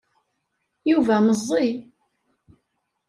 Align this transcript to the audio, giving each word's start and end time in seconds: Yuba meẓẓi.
Yuba 0.91 1.15
meẓẓi. 1.25 1.67